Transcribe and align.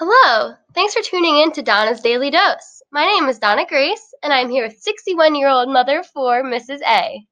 Hello! 0.00 0.54
Thanks 0.76 0.94
for 0.94 1.02
tuning 1.02 1.38
in 1.38 1.50
to 1.50 1.60
Donna's 1.60 2.00
Daily 2.00 2.30
Dose. 2.30 2.82
My 2.92 3.04
name 3.04 3.28
is 3.28 3.40
Donna 3.40 3.66
Grace, 3.66 4.14
and 4.22 4.32
I'm 4.32 4.48
here 4.48 4.64
with 4.64 4.78
61 4.78 5.34
year 5.34 5.48
old 5.48 5.68
mother 5.68 6.04
for 6.04 6.44
Mrs. 6.44 6.82
A. 6.86 7.26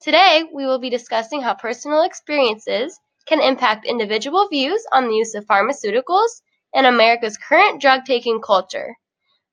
Today, 0.00 0.42
we 0.52 0.66
will 0.66 0.80
be 0.80 0.90
discussing 0.90 1.42
how 1.42 1.54
personal 1.54 2.02
experiences 2.02 2.98
can 3.26 3.40
impact 3.40 3.86
individual 3.86 4.48
views 4.48 4.84
on 4.90 5.06
the 5.06 5.14
use 5.14 5.36
of 5.36 5.46
pharmaceuticals 5.46 6.42
and 6.74 6.86
America's 6.86 7.38
current 7.38 7.80
drug 7.80 8.04
taking 8.04 8.40
culture. 8.40 8.96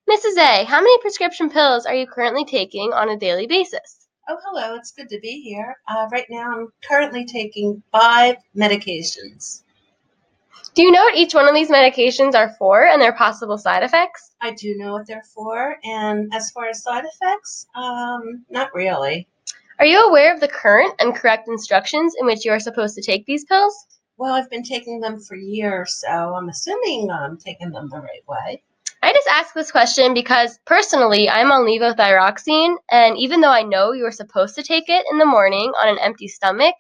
Mrs. 0.10 0.36
A, 0.38 0.66
how 0.66 0.82
many 0.82 0.98
prescription 1.02 1.52
pills 1.52 1.86
are 1.86 1.94
you 1.94 2.08
currently 2.08 2.46
taking 2.46 2.94
on 2.94 3.10
a 3.10 3.16
daily 3.16 3.46
basis? 3.46 4.08
Oh, 4.28 4.38
hello. 4.44 4.74
It's 4.74 4.92
good 4.92 5.10
to 5.10 5.20
be 5.20 5.40
here. 5.40 5.76
Uh, 5.88 6.08
right 6.12 6.26
now, 6.32 6.52
I'm 6.52 6.70
currently 6.84 7.26
taking 7.26 7.84
five 7.92 8.38
medications. 8.58 9.62
Do 10.76 10.82
you 10.84 10.92
know 10.92 11.04
what 11.04 11.16
each 11.16 11.34
one 11.34 11.48
of 11.48 11.56
these 11.56 11.70
medications 11.70 12.36
are 12.36 12.54
for 12.60 12.84
and 12.84 13.02
their 13.02 13.14
possible 13.14 13.58
side 13.58 13.82
effects? 13.82 14.32
I 14.42 14.52
do 14.52 14.76
know 14.76 14.92
what 14.92 15.08
they're 15.08 15.24
for, 15.34 15.78
and 15.86 16.30
as 16.34 16.52
far 16.52 16.68
as 16.68 16.84
side 16.84 17.06
effects, 17.06 17.66
um, 17.76 18.44
not 18.50 18.76
really. 18.76 19.26
Are 19.80 19.86
you 19.86 20.06
aware 20.06 20.34
of 20.34 20.42
the 20.42 20.50
current 20.50 20.94
and 21.00 21.16
correct 21.16 21.48
instructions 21.48 22.14
in 22.20 22.26
which 22.26 22.44
you 22.44 22.52
are 22.52 22.60
supposed 22.60 22.94
to 22.96 23.02
take 23.02 23.26
these 23.26 23.46
pills? 23.46 23.74
Well, 24.18 24.34
I've 24.34 24.50
been 24.50 24.64
taking 24.64 25.00
them 25.00 25.18
for 25.18 25.38
years, 25.38 26.02
so 26.06 26.10
I'm 26.10 26.50
assuming 26.50 27.10
I'm 27.10 27.38
taking 27.38 27.72
them 27.72 27.90
the 27.90 28.02
right 28.02 28.28
way. 28.28 28.62
I 29.02 29.14
just 29.14 29.30
ask 29.30 29.54
this 29.54 29.72
question 29.72 30.14
because 30.14 30.60
personally, 30.66 31.30
I'm 31.30 31.54
on 31.54 31.66
levothyroxine, 31.66 32.76
and 32.92 33.18
even 33.18 33.40
though 33.40 33.54
I 33.54 33.64
know 33.64 33.94
you 33.94 34.06
are 34.06 34.12
supposed 34.12 34.56
to 34.56 34.64
take 34.64 34.90
it 34.90 35.06
in 35.10 35.20
the 35.20 35.26
morning 35.26 35.72
on 35.80 35.88
an 35.88 36.00
empty 36.02 36.28
stomach, 36.28 36.76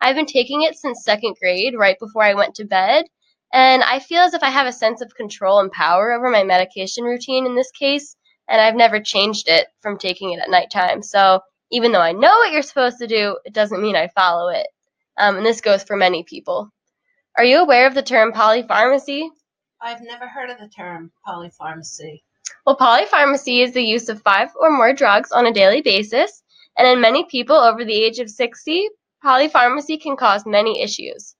I've 0.00 0.14
been 0.14 0.26
taking 0.26 0.62
it 0.62 0.76
since 0.76 1.02
second 1.02 1.34
grade, 1.40 1.74
right 1.76 1.98
before 1.98 2.22
I 2.22 2.34
went 2.34 2.54
to 2.56 2.64
bed, 2.64 3.06
and 3.52 3.82
I 3.82 3.98
feel 3.98 4.20
as 4.22 4.34
if 4.34 4.42
I 4.42 4.50
have 4.50 4.66
a 4.66 4.72
sense 4.72 5.00
of 5.00 5.14
control 5.14 5.60
and 5.60 5.70
power 5.70 6.12
over 6.12 6.30
my 6.30 6.42
medication 6.42 7.04
routine 7.04 7.46
in 7.46 7.54
this 7.54 7.70
case, 7.70 8.16
and 8.48 8.60
I've 8.60 8.74
never 8.74 9.00
changed 9.00 9.48
it 9.48 9.66
from 9.80 9.98
taking 9.98 10.32
it 10.32 10.40
at 10.40 10.50
nighttime. 10.50 11.02
So 11.02 11.40
even 11.70 11.92
though 11.92 12.00
I 12.00 12.12
know 12.12 12.28
what 12.28 12.52
you're 12.52 12.62
supposed 12.62 12.98
to 12.98 13.06
do, 13.06 13.38
it 13.44 13.52
doesn't 13.52 13.82
mean 13.82 13.96
I 13.96 14.08
follow 14.08 14.48
it. 14.48 14.66
Um, 15.18 15.36
and 15.36 15.46
this 15.46 15.60
goes 15.60 15.82
for 15.82 15.96
many 15.96 16.24
people. 16.24 16.70
Are 17.36 17.44
you 17.44 17.58
aware 17.58 17.86
of 17.86 17.94
the 17.94 18.02
term 18.02 18.32
polypharmacy? 18.32 19.28
I've 19.80 20.02
never 20.02 20.28
heard 20.28 20.50
of 20.50 20.58
the 20.58 20.68
term 20.68 21.12
polypharmacy. 21.26 22.22
Well, 22.64 22.76
polypharmacy 22.76 23.64
is 23.64 23.72
the 23.72 23.82
use 23.82 24.08
of 24.08 24.22
five 24.22 24.50
or 24.60 24.70
more 24.70 24.92
drugs 24.92 25.32
on 25.32 25.46
a 25.46 25.52
daily 25.52 25.80
basis, 25.80 26.42
and 26.78 26.86
in 26.86 27.00
many 27.00 27.24
people 27.24 27.56
over 27.56 27.84
the 27.84 28.04
age 28.04 28.18
of 28.18 28.30
60, 28.30 28.88
polypharmacy 29.24 30.00
can 30.00 30.16
cause 30.16 30.46
many 30.46 30.82
issues. 30.82 31.34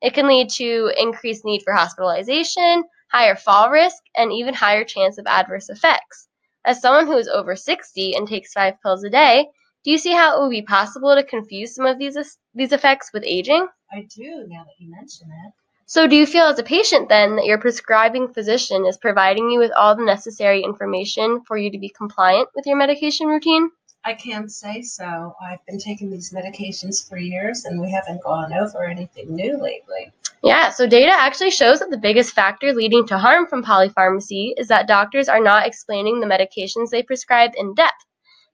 It 0.00 0.14
can 0.14 0.28
lead 0.28 0.50
to 0.50 0.92
increased 0.96 1.44
need 1.44 1.62
for 1.62 1.72
hospitalization, 1.72 2.84
higher 3.10 3.36
fall 3.36 3.70
risk, 3.70 4.02
and 4.16 4.32
even 4.32 4.54
higher 4.54 4.84
chance 4.84 5.18
of 5.18 5.26
adverse 5.26 5.68
effects. 5.68 6.28
As 6.64 6.80
someone 6.80 7.06
who 7.06 7.16
is 7.16 7.28
over 7.28 7.56
60 7.56 8.14
and 8.14 8.28
takes 8.28 8.52
five 8.52 8.80
pills 8.82 9.02
a 9.04 9.10
day, 9.10 9.48
do 9.84 9.90
you 9.90 9.98
see 9.98 10.12
how 10.12 10.36
it 10.36 10.42
would 10.42 10.50
be 10.50 10.62
possible 10.62 11.14
to 11.14 11.22
confuse 11.22 11.74
some 11.74 11.86
of 11.86 11.98
these 11.98 12.38
these 12.54 12.72
effects 12.72 13.10
with 13.12 13.24
aging? 13.24 13.66
I 13.92 14.02
do, 14.02 14.44
now 14.48 14.64
that 14.64 14.74
you 14.78 14.90
mention 14.90 15.28
it. 15.46 15.52
So, 15.86 16.06
do 16.06 16.14
you 16.14 16.26
feel 16.26 16.44
as 16.44 16.58
a 16.58 16.62
patient 16.62 17.08
then 17.08 17.36
that 17.36 17.46
your 17.46 17.58
prescribing 17.58 18.34
physician 18.34 18.84
is 18.84 18.98
providing 18.98 19.50
you 19.50 19.58
with 19.58 19.72
all 19.72 19.96
the 19.96 20.04
necessary 20.04 20.62
information 20.62 21.40
for 21.46 21.56
you 21.56 21.70
to 21.70 21.78
be 21.78 21.88
compliant 21.88 22.50
with 22.54 22.66
your 22.66 22.76
medication 22.76 23.28
routine? 23.28 23.70
I 24.08 24.14
can't 24.14 24.50
say 24.50 24.80
so. 24.80 25.36
I've 25.38 25.62
been 25.66 25.78
taking 25.78 26.10
these 26.10 26.32
medications 26.32 27.06
for 27.06 27.18
years 27.18 27.66
and 27.66 27.78
we 27.78 27.90
haven't 27.90 28.22
gone 28.22 28.54
over 28.54 28.82
anything 28.82 29.36
new 29.36 29.58
lately. 29.58 30.10
Yeah, 30.42 30.70
so 30.70 30.86
data 30.86 31.12
actually 31.12 31.50
shows 31.50 31.80
that 31.80 31.90
the 31.90 31.98
biggest 31.98 32.32
factor 32.32 32.72
leading 32.72 33.06
to 33.08 33.18
harm 33.18 33.46
from 33.46 33.62
polypharmacy 33.62 34.54
is 34.56 34.66
that 34.68 34.88
doctors 34.88 35.28
are 35.28 35.42
not 35.42 35.66
explaining 35.66 36.20
the 36.20 36.26
medications 36.26 36.88
they 36.88 37.02
prescribe 37.02 37.50
in 37.54 37.74
depth, 37.74 38.06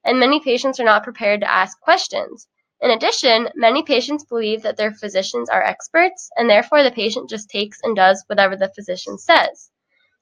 and 0.05 0.19
many 0.19 0.41
patients 0.41 0.81
are 0.81 0.85
not 0.85 1.05
prepared 1.05 1.43
to 1.43 1.51
ask 1.51 1.81
questions. 1.81 2.49
In 2.81 2.91
addition, 2.91 3.49
many 3.55 3.85
patients 3.85 4.25
believe 4.25 4.63
that 4.63 4.77
their 4.77 4.91
physicians 4.91 5.49
are 5.49 5.63
experts, 5.63 6.31
and 6.37 6.51
therefore 6.51 6.83
the 6.83 6.91
patient 6.91 7.31
just 7.31 7.49
takes 7.49 7.79
and 7.85 7.95
does 7.95 8.25
whatever 8.27 8.57
the 8.57 8.73
physician 8.75 9.19
says. 9.19 9.71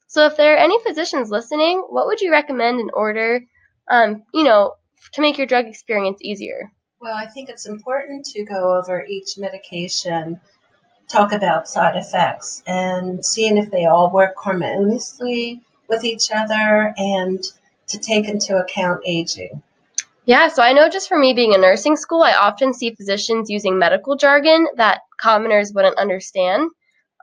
So, 0.08 0.26
if 0.26 0.36
there 0.36 0.52
are 0.52 0.58
any 0.58 0.78
physicians 0.82 1.30
listening, 1.30 1.86
what 1.88 2.04
would 2.06 2.20
you 2.20 2.30
recommend 2.30 2.80
in 2.80 2.90
order, 2.92 3.40
um, 3.88 4.24
you 4.34 4.44
know, 4.44 4.74
to 5.12 5.20
make 5.20 5.38
your 5.38 5.46
drug 5.46 5.66
experience 5.66 6.18
easier? 6.22 6.72
Well, 7.00 7.16
I 7.16 7.26
think 7.26 7.48
it's 7.48 7.66
important 7.66 8.24
to 8.26 8.44
go 8.44 8.76
over 8.76 9.04
each 9.04 9.36
medication, 9.36 10.40
talk 11.08 11.32
about 11.32 11.68
side 11.68 11.96
effects, 11.96 12.62
and 12.66 13.24
seeing 13.24 13.56
if 13.56 13.70
they 13.70 13.86
all 13.86 14.12
work 14.12 14.34
harmoniously 14.36 15.62
with 15.88 16.04
each 16.04 16.30
other 16.32 16.94
and 16.96 17.42
to 17.88 17.98
take 17.98 18.28
into 18.28 18.56
account 18.56 19.02
aging. 19.04 19.62
Yeah, 20.24 20.46
so 20.48 20.62
I 20.62 20.72
know 20.72 20.88
just 20.88 21.08
from 21.08 21.20
me 21.20 21.34
being 21.34 21.52
in 21.52 21.60
nursing 21.60 21.96
school, 21.96 22.22
I 22.22 22.34
often 22.34 22.72
see 22.72 22.94
physicians 22.94 23.50
using 23.50 23.78
medical 23.78 24.16
jargon 24.16 24.68
that 24.76 25.00
commoners 25.20 25.72
wouldn't 25.74 25.98
understand. 25.98 26.70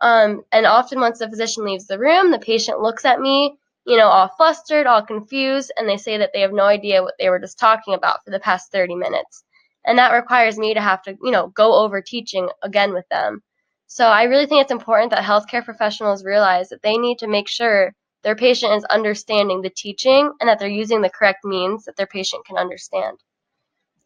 Um, 0.01 0.43
and 0.51 0.65
often, 0.65 0.99
once 0.99 1.19
the 1.19 1.29
physician 1.29 1.63
leaves 1.63 1.87
the 1.87 1.99
room, 1.99 2.31
the 2.31 2.39
patient 2.39 2.81
looks 2.81 3.05
at 3.05 3.21
me 3.21 3.57
you 3.89 3.97
know, 3.97 4.07
all 4.07 4.29
flustered, 4.37 4.85
all 4.85 5.01
confused, 5.01 5.71
and 5.75 5.89
they 5.89 5.97
say 5.97 6.17
that 6.19 6.29
they 6.31 6.41
have 6.41 6.53
no 6.53 6.65
idea 6.65 7.01
what 7.01 7.15
they 7.17 7.29
were 7.29 7.39
just 7.39 7.57
talking 7.57 7.95
about 7.95 8.23
for 8.23 8.29
the 8.29 8.39
past 8.39 8.71
30 8.71 8.93
minutes. 8.93 9.43
And 9.83 9.97
that 9.97 10.13
requires 10.13 10.59
me 10.59 10.75
to 10.75 10.81
have 10.81 11.01
to, 11.03 11.17
you 11.23 11.31
know, 11.31 11.47
go 11.47 11.73
over 11.73 11.99
teaching 11.99 12.49
again 12.61 12.93
with 12.93 13.09
them. 13.09 13.41
So 13.87 14.05
I 14.05 14.23
really 14.25 14.45
think 14.45 14.61
it's 14.61 14.71
important 14.71 15.09
that 15.09 15.23
healthcare 15.23 15.65
professionals 15.65 16.23
realize 16.23 16.69
that 16.69 16.83
they 16.83 16.97
need 16.97 17.17
to 17.19 17.27
make 17.27 17.47
sure 17.47 17.95
their 18.21 18.35
patient 18.35 18.73
is 18.73 18.83
understanding 18.85 19.63
the 19.63 19.71
teaching 19.71 20.31
and 20.39 20.47
that 20.47 20.59
they're 20.59 20.67
using 20.67 21.01
the 21.01 21.09
correct 21.09 21.43
means 21.43 21.85
that 21.85 21.95
their 21.95 22.05
patient 22.05 22.45
can 22.45 22.57
understand. 22.57 23.17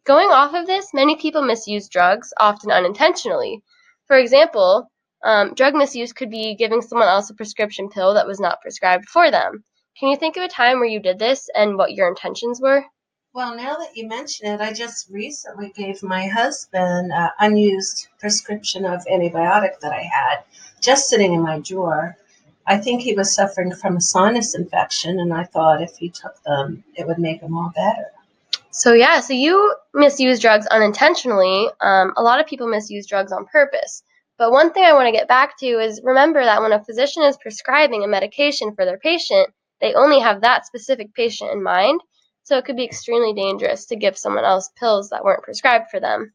Going 0.06 0.30
off 0.30 0.54
of 0.54 0.66
this, 0.66 0.94
many 0.94 1.18
people 1.18 1.42
misuse 1.42 1.90
drugs, 1.90 2.34
often 2.38 2.72
unintentionally. 2.72 3.62
For 4.08 4.18
example, 4.18 4.90
um, 5.26 5.54
drug 5.56 5.76
misuse 5.76 6.14
could 6.14 6.30
be 6.30 6.56
giving 6.56 6.82
someone 6.82 7.10
else 7.10 7.30
a 7.30 7.34
prescription 7.34 7.90
pill 7.90 8.14
that 8.14 8.28
was 8.28 8.40
not 8.40 8.62
prescribed 8.62 9.10
for 9.10 9.30
them. 9.30 9.66
Can 10.00 10.10
you 10.10 10.18
think 10.18 10.38
of 10.38 10.44
a 10.44 10.48
time 10.48 10.80
where 10.80 10.90
you 10.90 11.00
did 11.00 11.20
this 11.20 11.50
and 11.54 11.78
what 11.78 11.94
your 11.94 12.08
intentions 12.08 12.60
were? 12.60 12.84
Well, 13.34 13.56
now 13.56 13.76
that 13.78 13.96
you 13.96 14.08
mention 14.08 14.48
it, 14.48 14.60
I 14.60 14.74
just 14.74 15.10
recently 15.10 15.70
gave 15.70 16.02
my 16.02 16.28
husband 16.28 17.12
an 17.14 17.30
unused 17.40 18.08
prescription 18.20 18.86
of 18.86 19.06
antibiotic 19.06 19.80
that 19.82 19.92
I 19.92 20.02
had 20.02 20.44
just 20.82 21.10
sitting 21.10 21.34
in 21.34 21.42
my 21.42 21.60
drawer. 21.60 22.18
I 22.66 22.78
think 22.78 23.02
he 23.02 23.14
was 23.14 23.34
suffering 23.34 23.74
from 23.74 23.98
a 23.98 24.02
sinus 24.02 24.56
infection, 24.56 25.20
and 25.20 25.34
I 25.34 25.44
thought 25.44 25.82
if 25.82 25.98
he 25.98 26.10
took 26.10 26.42
them, 26.44 26.84
it 26.96 27.06
would 27.08 27.20
make 27.20 27.42
him 27.42 27.58
all 27.58 27.72
better. 27.76 28.12
So, 28.72 28.94
yeah, 28.94 29.20
so 29.20 29.34
you 29.34 29.76
misuse 29.94 30.40
drugs 30.40 30.66
unintentionally. 30.68 31.70
Um, 31.82 32.14
a 32.18 32.24
lot 32.24 32.40
of 32.40 32.48
people 32.48 32.68
misuse 32.68 33.06
drugs 33.06 33.32
on 33.32 33.46
purpose. 33.46 34.02
But 34.38 34.52
one 34.52 34.74
thing 34.74 34.84
I 34.84 34.94
want 34.94 35.08
to 35.08 35.12
get 35.12 35.28
back 35.28 35.58
to 35.60 35.66
is 35.66 36.02
remember 36.04 36.44
that 36.44 36.62
when 36.62 36.72
a 36.72 36.84
physician 36.84 37.24
is 37.24 37.38
prescribing 37.38 38.04
a 38.04 38.08
medication 38.08 38.74
for 38.76 38.86
their 38.86 38.98
patient, 38.98 39.50
they 39.84 39.94
only 39.96 40.20
have 40.20 40.40
that 40.42 40.66
specific 40.66 41.14
patient 41.14 41.52
in 41.52 41.62
mind. 41.62 42.00
So 42.44 42.58
it 42.58 42.64
could 42.64 42.78
be 42.78 42.86
extremely 42.86 43.34
dangerous 43.34 43.86
to 43.88 43.98
give 43.98 44.18
someone 44.18 44.46
else 44.46 44.72
pills 44.80 45.10
that 45.10 45.26
weren't 45.26 45.44
prescribed 45.44 45.90
for 45.92 46.00
them. 46.00 46.34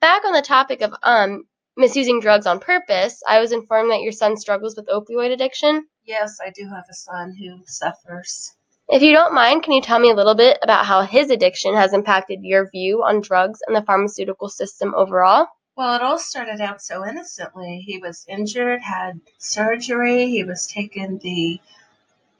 Back 0.00 0.24
on 0.24 0.32
the 0.32 0.40
topic 0.40 0.80
of 0.80 0.94
um, 1.02 1.42
misusing 1.76 2.20
drugs 2.20 2.46
on 2.46 2.60
purpose, 2.60 3.20
I 3.26 3.40
was 3.40 3.50
informed 3.50 3.90
that 3.90 4.02
your 4.02 4.12
son 4.12 4.36
struggles 4.36 4.76
with 4.76 4.86
opioid 4.86 5.32
addiction. 5.32 5.88
Yes, 6.04 6.38
I 6.40 6.50
do 6.50 6.68
have 6.68 6.84
a 6.88 6.94
son 6.94 7.34
who 7.36 7.60
suffers. 7.66 8.54
If 8.88 9.02
you 9.02 9.12
don't 9.12 9.34
mind, 9.34 9.64
can 9.64 9.72
you 9.72 9.82
tell 9.82 9.98
me 9.98 10.10
a 10.10 10.14
little 10.14 10.36
bit 10.36 10.58
about 10.62 10.86
how 10.86 11.02
his 11.02 11.30
addiction 11.30 11.74
has 11.74 11.92
impacted 11.92 12.38
your 12.44 12.70
view 12.70 13.02
on 13.02 13.20
drugs 13.20 13.58
and 13.66 13.74
the 13.74 13.82
pharmaceutical 13.82 14.48
system 14.48 14.94
overall? 14.94 15.48
Well, 15.76 15.96
it 15.96 16.02
all 16.02 16.18
started 16.18 16.60
out 16.60 16.82
so 16.82 17.04
innocently. 17.04 17.82
He 17.84 17.98
was 17.98 18.24
injured, 18.28 18.80
had 18.82 19.20
surgery, 19.38 20.26
he 20.26 20.44
was 20.44 20.68
taking 20.68 21.18
the 21.18 21.60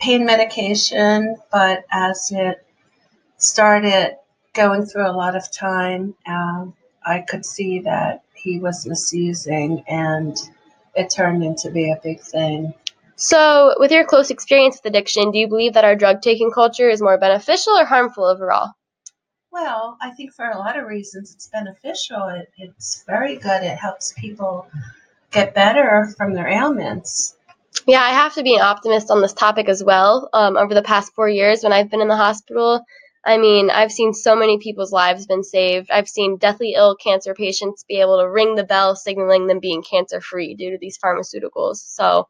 pain 0.00 0.24
medication, 0.24 1.36
but 1.52 1.84
as 1.92 2.32
it 2.32 2.66
started 3.36 4.16
going 4.54 4.84
through 4.84 5.08
a 5.08 5.12
lot 5.12 5.36
of 5.36 5.50
time, 5.52 6.14
um, 6.26 6.74
I 7.04 7.20
could 7.20 7.44
see 7.44 7.80
that 7.80 8.22
he 8.34 8.58
was 8.58 8.86
misusing 8.86 9.84
and 9.86 10.36
it 10.94 11.10
turned 11.10 11.44
into 11.44 11.70
be 11.70 11.90
a 11.90 12.00
big 12.02 12.20
thing. 12.20 12.74
So, 13.16 13.74
with 13.78 13.92
your 13.92 14.06
close 14.06 14.30
experience 14.30 14.76
with 14.76 14.86
addiction, 14.86 15.30
do 15.30 15.38
you 15.38 15.46
believe 15.46 15.74
that 15.74 15.84
our 15.84 15.94
drug 15.94 16.22
taking 16.22 16.50
culture 16.50 16.88
is 16.88 17.02
more 17.02 17.18
beneficial 17.18 17.74
or 17.78 17.84
harmful 17.84 18.24
overall? 18.24 18.72
Well, 19.52 19.98
I 20.00 20.10
think 20.10 20.32
for 20.32 20.48
a 20.48 20.56
lot 20.58 20.78
of 20.78 20.86
reasons 20.86 21.34
it's 21.34 21.48
beneficial. 21.48 22.28
It, 22.28 22.48
it's 22.56 23.04
very 23.06 23.36
good. 23.36 23.62
It 23.62 23.76
helps 23.76 24.14
people 24.16 24.66
get 25.32 25.54
better 25.54 26.08
from 26.16 26.34
their 26.34 26.48
ailments. 26.48 27.36
Yeah, 27.86 28.02
I 28.02 28.10
have 28.10 28.34
to 28.34 28.42
be 28.42 28.54
an 28.54 28.62
optimist 28.62 29.10
on 29.10 29.20
this 29.20 29.32
topic 29.32 29.68
as 29.68 29.82
well. 29.82 30.28
Um, 30.32 30.56
over 30.56 30.74
the 30.74 30.82
past 30.82 31.12
four 31.14 31.28
years, 31.28 31.62
when 31.62 31.72
I've 31.72 31.90
been 31.90 32.00
in 32.00 32.08
the 32.08 32.16
hospital, 32.16 32.84
I 33.24 33.38
mean, 33.38 33.70
I've 33.70 33.92
seen 33.92 34.14
so 34.14 34.34
many 34.36 34.58
people's 34.58 34.92
lives 34.92 35.26
been 35.26 35.44
saved. 35.44 35.90
I've 35.90 36.08
seen 36.08 36.38
deathly 36.38 36.74
ill 36.74 36.96
cancer 36.96 37.34
patients 37.34 37.84
be 37.88 38.00
able 38.00 38.18
to 38.20 38.30
ring 38.30 38.54
the 38.54 38.64
bell, 38.64 38.96
signaling 38.96 39.46
them 39.46 39.60
being 39.60 39.82
cancer 39.82 40.20
free 40.20 40.54
due 40.54 40.70
to 40.70 40.78
these 40.80 40.98
pharmaceuticals. 40.98 41.76
So, 41.76 42.28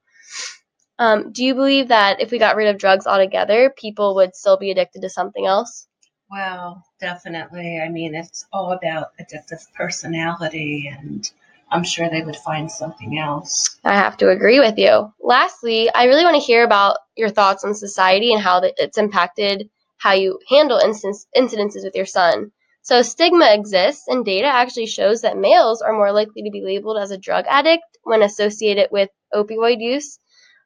Um, 0.98 1.32
do 1.32 1.44
you 1.44 1.54
believe 1.54 1.88
that 1.88 2.20
if 2.20 2.30
we 2.30 2.38
got 2.38 2.56
rid 2.56 2.68
of 2.68 2.78
drugs 2.78 3.06
altogether, 3.06 3.70
people 3.70 4.14
would 4.16 4.36
still 4.36 4.56
be 4.58 4.70
addicted 4.70 5.02
to 5.02 5.10
something 5.10 5.46
else? 5.46 5.88
Well, 6.30 6.84
definitely. 7.00 7.80
I 7.80 7.88
mean, 7.88 8.14
it's 8.14 8.46
all 8.52 8.72
about 8.72 9.12
addictive 9.18 9.66
personality, 9.74 10.88
and 10.88 11.28
I'm 11.70 11.84
sure 11.84 12.08
they 12.08 12.22
would 12.22 12.36
find 12.36 12.70
something 12.70 13.18
else. 13.18 13.78
I 13.84 13.94
have 13.94 14.16
to 14.18 14.30
agree 14.30 14.58
with 14.58 14.76
you. 14.76 15.12
Lastly, 15.20 15.88
I 15.94 16.04
really 16.04 16.24
want 16.24 16.34
to 16.36 16.42
hear 16.42 16.64
about 16.64 16.96
your 17.16 17.30
thoughts 17.30 17.64
on 17.64 17.74
society 17.74 18.32
and 18.32 18.42
how 18.42 18.60
it's 18.62 18.98
impacted 18.98 19.68
how 20.00 20.12
you 20.12 20.38
handle 20.48 20.78
instance, 20.78 21.26
incidences 21.36 21.84
with 21.84 21.94
your 21.94 22.06
son. 22.06 22.50
So, 22.82 23.02
stigma 23.02 23.52
exists, 23.52 24.08
and 24.08 24.24
data 24.24 24.46
actually 24.46 24.86
shows 24.86 25.20
that 25.20 25.36
males 25.36 25.82
are 25.82 25.92
more 25.92 26.12
likely 26.12 26.42
to 26.42 26.50
be 26.50 26.62
labeled 26.64 26.96
as 26.96 27.10
a 27.10 27.18
drug 27.18 27.44
addict 27.46 27.84
when 28.04 28.22
associated 28.22 28.88
with 28.90 29.10
opioid 29.34 29.80
use 29.80 30.18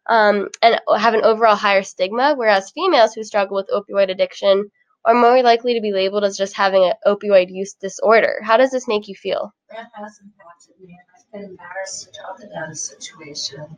um, 0.08 0.48
and 0.62 0.80
have 0.96 1.14
an 1.14 1.24
overall 1.24 1.56
higher 1.56 1.82
stigma, 1.82 2.34
whereas 2.36 2.70
females 2.70 3.12
who 3.14 3.24
struggle 3.24 3.56
with 3.56 3.68
opioid 3.74 4.10
addiction 4.10 4.70
are 5.04 5.14
more 5.14 5.42
likely 5.42 5.74
to 5.74 5.80
be 5.80 5.92
labeled 5.92 6.24
as 6.24 6.36
just 6.36 6.54
having 6.54 6.84
an 6.84 6.94
opioid 7.06 7.50
use 7.50 7.74
disorder. 7.74 8.40
How 8.42 8.56
does 8.56 8.70
this 8.70 8.88
make 8.88 9.08
you 9.08 9.14
feel? 9.14 9.52
That 9.70 9.90
has 9.94 10.20
impacted 10.22 10.80
me. 10.80 10.98
I've 11.16 11.32
been 11.32 11.50
embarrassed 11.50 12.04
to 12.04 12.20
talk 12.20 12.38
about 12.42 12.70
a 12.70 12.74
situation. 12.74 13.76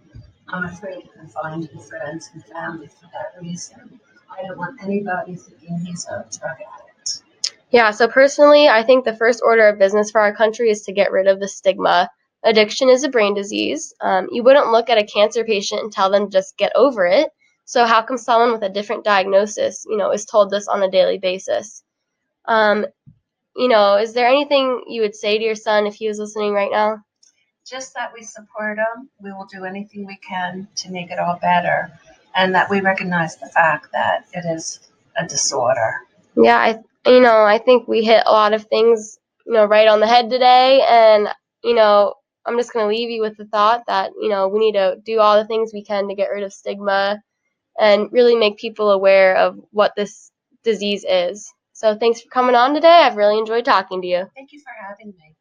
I'm 0.49 0.64
afraid 0.64 1.02
to 1.02 1.08
confide 1.19 1.69
in 1.70 1.81
friends 1.81 2.31
and 2.32 2.44
family 2.44 2.88
for 2.88 3.11
that 3.12 3.40
reason. 3.40 4.00
I 4.31 4.46
don't 4.46 4.58
want 4.58 4.82
anybody 4.82 5.34
thinking 5.34 5.78
he's 5.84 6.06
a 6.06 6.25
drug 6.38 6.56
addict. 6.75 7.23
Yeah, 7.70 7.90
so 7.90 8.06
personally, 8.06 8.69
I 8.69 8.82
think 8.84 9.05
the 9.05 9.17
first 9.17 9.43
order 9.44 9.67
of 9.67 9.79
business 9.79 10.11
for 10.11 10.20
our 10.20 10.34
country 10.34 10.70
is 10.70 10.82
to 10.82 10.93
get 10.93 11.11
rid 11.11 11.26
of 11.26 11.40
the 11.40 11.49
stigma. 11.49 12.08
Addiction 12.44 12.88
is 12.88 13.02
a 13.02 13.08
brain 13.08 13.34
disease. 13.34 13.93
Um, 14.00 14.29
you 14.31 14.44
wouldn't 14.44 14.70
look 14.70 14.88
at 14.88 14.99
a 14.99 15.06
cancer 15.06 15.44
patient 15.44 15.82
and 15.82 15.93
tell 15.93 16.11
them 16.11 16.31
just 16.31 16.56
get 16.56 16.70
over 16.76 17.05
it. 17.06 17.31
So 17.67 17.85
how 17.85 18.03
come 18.03 18.17
someone 18.17 18.53
with 18.53 18.63
a 18.63 18.69
different 18.69 19.05
diagnosis, 19.05 19.85
you 19.89 19.97
know, 19.97 20.13
is 20.13 20.25
told 20.25 20.51
this 20.51 20.69
on 20.69 20.85
a 20.85 20.91
daily 20.91 21.19
basis? 21.19 21.83
Um, 22.45 22.87
you 23.57 23.67
know, 23.67 23.97
is 23.97 24.13
there 24.13 24.29
anything 24.29 24.85
you 24.89 25.03
would 25.03 25.17
say 25.17 25.37
to 25.37 25.45
your 25.45 25.57
son 25.57 25.87
if 25.87 25.95
he 25.95 26.07
was 26.07 26.21
listening 26.21 26.53
right 26.53 26.71
now? 26.71 27.03
Just 27.69 27.93
that 27.95 28.13
we 28.15 28.23
support 28.23 28.79
him. 28.79 29.11
We 29.21 29.33
will 29.33 29.49
do 29.53 29.65
anything 29.65 30.07
we 30.07 30.17
can 30.17 30.69
to 30.77 30.93
make 30.93 31.11
it 31.11 31.19
all 31.19 31.41
better, 31.43 31.91
and 32.37 32.55
that 32.55 32.71
we 32.71 32.81
recognize 32.81 33.37
the 33.37 33.47
fact 33.47 33.89
that 33.93 34.27
it 34.33 34.45
is 34.45 34.79
a 35.19 35.27
disorder. 35.27 36.03
Yeah, 36.37 36.59
I 36.59 37.11
you 37.11 37.21
know, 37.21 37.43
I 37.43 37.59
think 37.59 37.89
we 37.89 38.05
hit 38.05 38.23
a 38.27 38.33
lot 38.33 38.53
of 38.53 38.67
things, 38.67 39.19
you 39.45 39.55
know, 39.55 39.65
right 39.65 39.89
on 39.89 39.99
the 39.99 40.07
head 40.07 40.31
today 40.31 40.83
and 40.89 41.29
you 41.65 41.75
know, 41.75 42.15
I'm 42.45 42.57
just 42.59 42.73
going 42.73 42.85
to 42.85 42.97
leave 42.97 43.11
you 43.11 43.23
with 43.23 43.37
the 43.37 43.47
thought 43.47 43.83
that, 43.89 44.13
you 44.21 44.29
know, 44.29 44.47
we 44.47 44.61
need 44.61 44.75
to 44.75 44.99
do 45.05 45.19
all 45.19 45.37
the 45.37 45.49
things 45.49 45.73
we 45.73 45.83
can 45.83 46.09
to 46.09 46.15
get 46.15 46.31
rid 46.31 46.45
of 46.45 46.53
stigma 46.53 47.21
and 47.78 48.12
really 48.12 48.34
make 48.37 48.58
people 48.58 48.90
aware 48.90 49.37
of 49.37 49.58
what 49.73 49.93
this 49.96 50.31
disease 50.64 51.05
is. 51.08 51.52
So 51.73 51.96
thanks 51.96 52.23
for 52.23 52.28
coming 52.31 52.56
on 52.56 52.75
today. 52.75 52.88
I've 52.88 53.17
really 53.17 53.38
enjoyed 53.38 53.64
talking 53.64 54.02
to 54.02 54.08
you. 54.08 54.26
Thank 54.34 54.52
you 54.52 54.61
for 54.61 54.73
having 54.88 55.08
me. 55.08 55.36